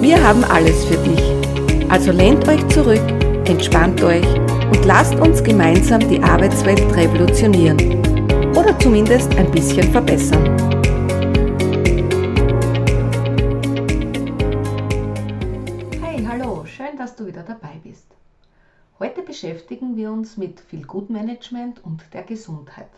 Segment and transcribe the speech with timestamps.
[0.00, 1.90] Wir haben alles für dich.
[1.90, 3.06] Also lehnt euch zurück,
[3.46, 4.24] entspannt euch
[4.70, 7.76] und lasst uns gemeinsam die Arbeitswelt revolutionieren.
[8.56, 10.56] Oder zumindest ein bisschen verbessern.
[16.00, 18.06] Hey, hallo, schön, dass du wieder dabei bist.
[18.98, 22.88] Heute beschäftigen wir uns mit viel Gutmanagement und der Gesundheit.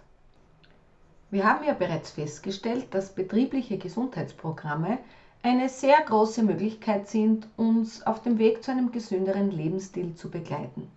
[1.32, 4.98] Wir haben ja bereits festgestellt, dass betriebliche Gesundheitsprogramme
[5.42, 10.88] eine sehr große Möglichkeit sind, uns auf dem Weg zu einem gesünderen Lebensstil zu begleiten.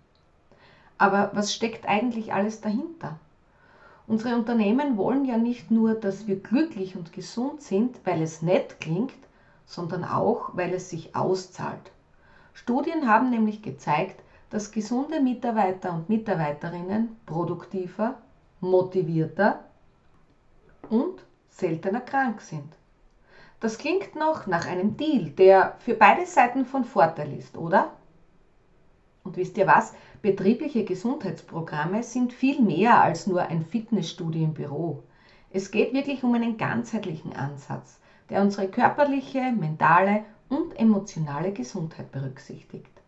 [0.97, 3.17] Aber was steckt eigentlich alles dahinter?
[4.07, 8.79] Unsere Unternehmen wollen ja nicht nur, dass wir glücklich und gesund sind, weil es nett
[8.79, 9.13] klingt,
[9.65, 11.91] sondern auch, weil es sich auszahlt.
[12.53, 18.19] Studien haben nämlich gezeigt, dass gesunde Mitarbeiter und Mitarbeiterinnen produktiver,
[18.61, 19.65] motivierter
[20.89, 22.71] und seltener krank sind.
[23.65, 27.93] Das klingt noch nach einem Deal, der für beide Seiten von Vorteil ist, oder?
[29.23, 29.95] Und wisst ihr was?
[30.21, 35.01] Betriebliche Gesundheitsprogramme sind viel mehr als nur ein Fitnessstudio im Büro.
[35.49, 37.99] Es geht wirklich um einen ganzheitlichen Ansatz,
[38.29, 43.01] der unsere körperliche, mentale und emotionale Gesundheit berücksichtigt.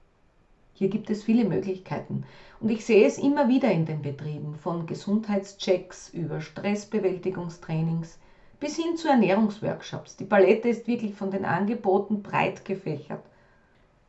[0.73, 2.23] Hier gibt es viele Möglichkeiten
[2.59, 8.17] und ich sehe es immer wieder in den Betrieben, von Gesundheitschecks über Stressbewältigungstrainings
[8.59, 10.17] bis hin zu Ernährungsworkshops.
[10.17, 13.23] Die Palette ist wirklich von den Angeboten breit gefächert.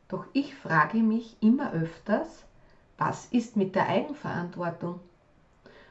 [0.07, 2.45] Doch ich frage mich immer öfters,
[2.97, 4.99] was ist mit der Eigenverantwortung?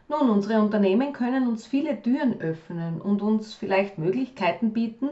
[0.09, 5.11] Nun, unsere Unternehmen können uns viele Türen öffnen und uns vielleicht Möglichkeiten bieten,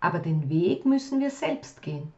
[0.00, 2.12] aber den Weg müssen wir selbst gehen.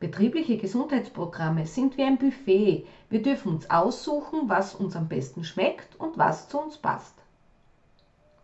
[0.00, 2.86] Betriebliche Gesundheitsprogramme sind wie ein Buffet.
[3.10, 7.19] Wir dürfen uns aussuchen, was uns am besten schmeckt und was zu uns passt.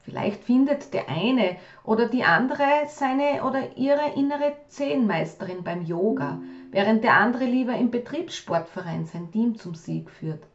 [0.06, 6.38] Vielleicht findet der eine oder die andere seine oder ihre innere Zehnmeisterin beim Yoga,
[6.70, 10.46] während der andere lieber im Betriebssportverein sein Team zum Sieg führt.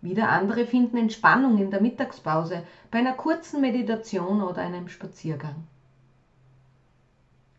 [0.00, 5.66] Wieder andere finden Entspannung in der Mittagspause, bei einer kurzen Meditation oder einem Spaziergang.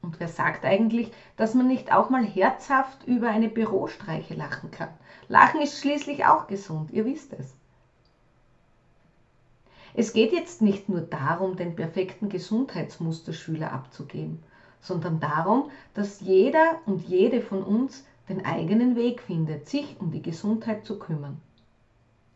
[0.01, 4.89] Und wer sagt eigentlich, dass man nicht auch mal herzhaft über eine Bürostreiche lachen kann?
[5.27, 7.53] Lachen ist schließlich auch gesund, ihr wisst es.
[9.99, 14.43] Es geht jetzt nicht nur darum, den perfekten Gesundheitsmusterschüler abzugeben,
[14.79, 20.21] sondern darum, dass jeder und jede von uns den eigenen Weg findet, sich um die
[20.21, 21.41] Gesundheit zu kümmern.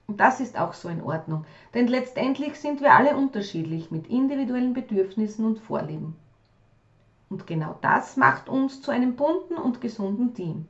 [0.07, 1.45] Und das ist auch so in Ordnung,
[1.75, 6.15] denn letztendlich sind wir alle unterschiedlich mit individuellen Bedürfnissen und Vorlieben.
[7.29, 10.67] Und genau das macht uns zu einem bunten und gesunden Team.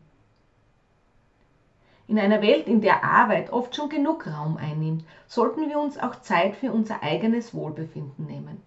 [2.12, 6.20] In einer Welt, in der Arbeit oft schon genug Raum einnimmt, sollten wir uns auch
[6.20, 8.62] Zeit für unser eigenes Wohlbefinden nehmen.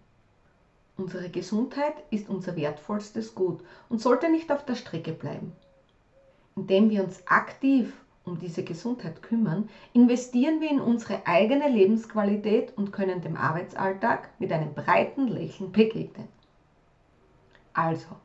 [0.97, 3.61] Unsere Gesundheit ist unser wertvollstes Gut
[3.91, 5.53] und sollte nicht auf der Strecke bleiben.
[6.57, 7.93] Indem wir uns aktiv
[8.25, 14.53] um diese Gesundheit kümmern, investieren wir in unsere eigene Lebensqualität und können dem Arbeitsalltag mit
[14.53, 16.29] einem breiten Lächeln begegnen.
[17.75, 18.17] Also,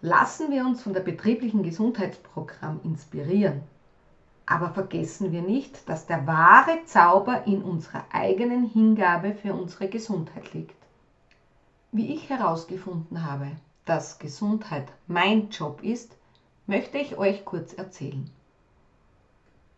[0.00, 3.62] lassen wir uns von der betrieblichen Gesundheitsprogramm inspirieren
[4.46, 10.52] aber vergessen wir nicht, dass der wahre Zauber in unserer eigenen Hingabe für unsere Gesundheit
[10.52, 10.76] liegt.
[11.92, 13.46] Wie ich herausgefunden habe,
[13.84, 16.16] dass Gesundheit mein Job ist,
[16.66, 18.30] möchte ich euch kurz erzählen.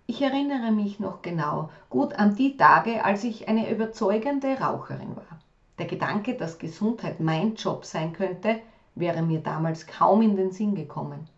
[0.09, 5.41] Ich erinnere mich noch genau gut an die Tage, als ich eine überzeugende Raucherin war.
[5.79, 8.61] Der Gedanke, dass Gesundheit mein Job sein könnte,
[8.95, 11.29] wäre mir damals kaum in den Sinn gekommen.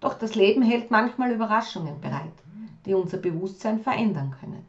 [0.00, 2.43] Doch das Leben hält manchmal Überraschungen bereit
[2.86, 4.64] die unser Bewusstsein verändern können.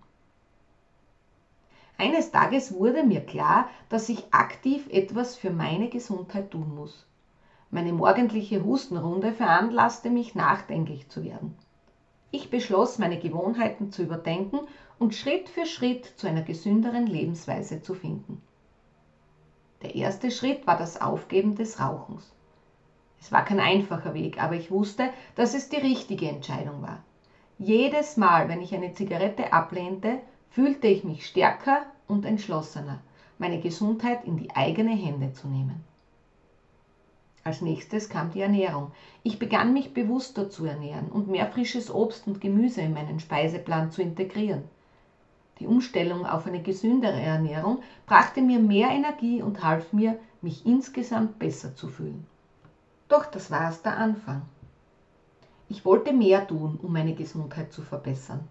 [1.97, 7.05] Eines Tages wurde mir klar, dass ich aktiv etwas für meine Gesundheit tun muss.
[7.71, 11.55] Meine morgendliche Hustenrunde veranlasste mich, nachdenklich zu werden.
[12.31, 14.59] Ich beschloss, meine Gewohnheiten zu überdenken
[14.99, 18.41] und Schritt für Schritt zu einer gesünderen Lebensweise zu finden.
[19.81, 22.33] Der erste Schritt war das Aufgeben des Rauchens.
[23.21, 27.03] Es war kein einfacher Weg, aber ich wusste, dass es die richtige Entscheidung war.
[27.57, 30.19] Jedes Mal, wenn ich eine Zigarette ablehnte,
[30.49, 32.99] fühlte ich mich stärker und entschlossener,
[33.37, 35.81] meine Gesundheit in die eigene Hände zu nehmen.
[37.45, 38.91] Als nächstes kam die Ernährung.
[39.23, 43.89] Ich begann mich bewusster zu ernähren und mehr frisches Obst und Gemüse in meinen Speiseplan
[43.91, 44.63] zu integrieren.
[45.59, 51.39] Die Umstellung auf eine gesündere Ernährung brachte mir mehr Energie und half mir, mich insgesamt
[51.39, 52.25] besser zu fühlen.
[53.07, 54.41] Doch das war erst der Anfang.
[55.67, 58.47] Ich wollte mehr tun, um meine Gesundheit zu verbessern.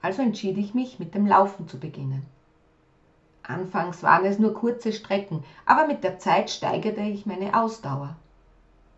[0.00, 2.24] Also entschied ich mich, mit dem Laufen zu beginnen.
[3.42, 8.16] Anfangs waren es nur kurze Strecken, aber mit der Zeit steigerte ich meine Ausdauer.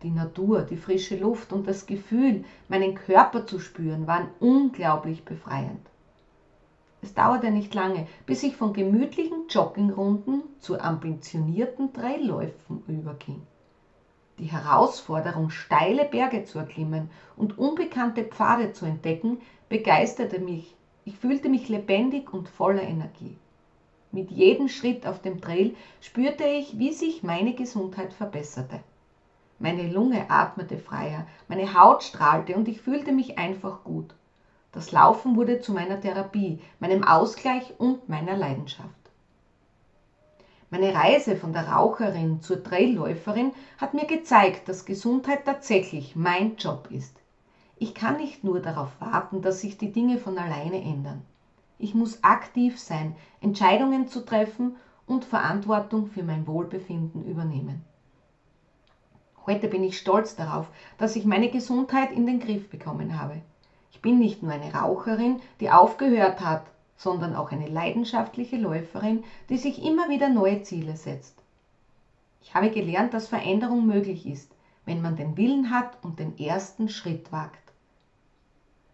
[0.03, 5.81] Die Natur, die frische Luft und das Gefühl, meinen Körper zu spüren, waren unglaublich befreiend.
[7.01, 13.41] Es dauerte nicht lange, bis ich von gemütlichen Joggingrunden zu ambitionierten Trailläufen überging.
[14.39, 20.75] Die Herausforderung, steile Berge zu erklimmen und unbekannte Pfade zu entdecken, begeisterte mich.
[21.05, 23.35] Ich fühlte mich lebendig und voller Energie.
[24.11, 28.79] Mit jedem Schritt auf dem Trail spürte ich, wie sich meine Gesundheit verbesserte.
[29.59, 34.13] Meine Lunge atmete freier, meine Haut strahlte und ich fühlte mich einfach gut.
[34.71, 38.96] Das Laufen wurde zu meiner Therapie, meinem Ausgleich und meiner Leidenschaft.
[40.69, 46.89] Meine Reise von der Raucherin zur Trailläuferin hat mir gezeigt, dass Gesundheit tatsächlich mein Job
[46.91, 47.21] ist.
[47.77, 51.21] Ich kann nicht nur darauf warten, dass sich die Dinge von alleine ändern.
[51.79, 54.75] Ich muss aktiv sein, Entscheidungen zu treffen
[55.05, 57.85] und Verantwortung für mein Wohlbefinden übernehmen.
[59.45, 60.67] Heute bin ich stolz darauf,
[60.97, 63.41] dass ich meine Gesundheit in den Griff bekommen habe.
[63.91, 66.65] Ich bin nicht nur eine Raucherin, die aufgehört hat,
[66.97, 71.35] sondern auch eine leidenschaftliche Läuferin, die sich immer wieder neue Ziele setzt.
[72.41, 74.51] Ich habe gelernt, dass Veränderung möglich ist,
[74.85, 77.59] wenn man den Willen hat und den ersten Schritt wagt.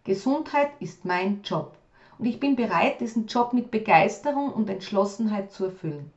[0.04, 1.76] Gesundheit ist mein Job
[2.18, 6.10] und ich bin bereit, diesen Job mit Begeisterung und Entschlossenheit zu erfüllen.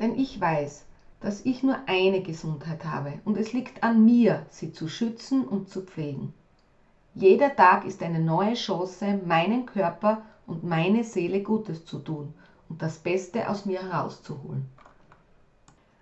[0.00, 0.86] Denn ich weiß,
[1.20, 5.68] dass ich nur eine Gesundheit habe und es liegt an mir, sie zu schützen und
[5.68, 6.32] zu pflegen.
[7.14, 12.34] Jeder Tag ist eine neue Chance, meinen Körper und meine Seele Gutes zu tun
[12.68, 14.66] und das Beste aus mir herauszuholen.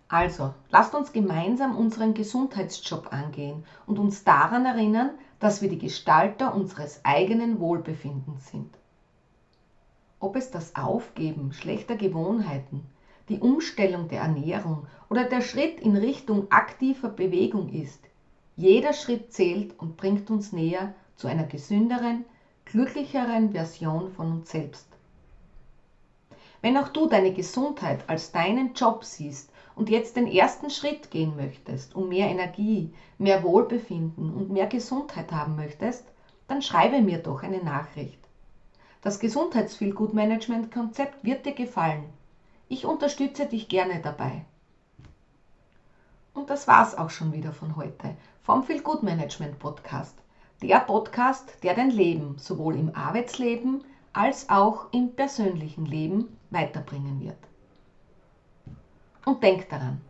[0.09, 5.11] Also, lasst uns gemeinsam unseren Gesundheitsjob angehen und uns daran erinnern,
[5.41, 8.79] dass wir die Gestalter unseres eigenen Wohlbefindens sind.
[10.21, 12.87] Ob es das Aufgeben schlechter Gewohnheiten,
[13.29, 18.05] die Umstellung der Ernährung oder der Schritt in Richtung aktiver Bewegung ist.
[18.57, 22.25] Jeder Schritt zählt und bringt uns näher zu einer gesünderen,
[22.75, 24.87] glücklicheren Version von uns selbst.
[26.61, 31.37] Wenn auch du deine Gesundheit als deinen Job siehst und jetzt den ersten Schritt gehen
[31.37, 36.05] möchtest, um mehr Energie, mehr Wohlbefinden und mehr Gesundheit haben möchtest,
[36.49, 38.19] dann schreibe mir doch eine Nachricht.
[39.03, 42.05] Das Gesundheitsvielgutmanagement-Konzept wird dir gefallen
[42.69, 44.45] ich unterstütze dich gerne dabei.
[46.33, 50.17] Und das war's auch schon wieder von heute vom Feel Good Management Podcast.
[50.63, 57.37] Der Podcast, der dein Leben sowohl im Arbeitsleben als auch im persönlichen Leben weiterbringen wird.
[59.27, 60.01] Und denk daran,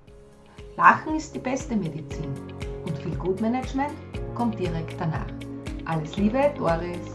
[0.77, 2.33] Lachen ist die beste Medizin
[2.85, 3.95] und Feel Good Management
[4.35, 5.27] kommt direkt danach.
[5.87, 7.14] Alles Liebe, Doris.